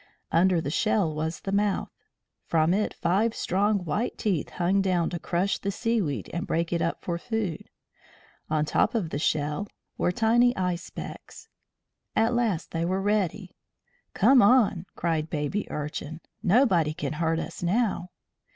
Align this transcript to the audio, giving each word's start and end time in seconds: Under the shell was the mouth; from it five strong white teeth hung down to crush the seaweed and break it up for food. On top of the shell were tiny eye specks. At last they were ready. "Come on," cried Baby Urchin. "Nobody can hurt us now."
Under 0.31 0.59
the 0.59 0.71
shell 0.71 1.13
was 1.13 1.41
the 1.41 1.51
mouth; 1.51 1.91
from 2.47 2.73
it 2.73 2.91
five 2.95 3.35
strong 3.35 3.85
white 3.85 4.17
teeth 4.17 4.49
hung 4.49 4.81
down 4.81 5.11
to 5.11 5.19
crush 5.19 5.59
the 5.59 5.69
seaweed 5.69 6.27
and 6.33 6.47
break 6.47 6.73
it 6.73 6.81
up 6.81 7.03
for 7.05 7.19
food. 7.19 7.69
On 8.49 8.65
top 8.65 8.95
of 8.95 9.11
the 9.11 9.19
shell 9.19 9.67
were 9.99 10.11
tiny 10.11 10.57
eye 10.57 10.73
specks. 10.73 11.49
At 12.15 12.33
last 12.33 12.71
they 12.71 12.83
were 12.83 12.99
ready. 12.99 13.55
"Come 14.15 14.41
on," 14.41 14.87
cried 14.95 15.29
Baby 15.29 15.69
Urchin. 15.69 16.19
"Nobody 16.41 16.95
can 16.95 17.13
hurt 17.13 17.37
us 17.37 17.61
now." 17.61 18.09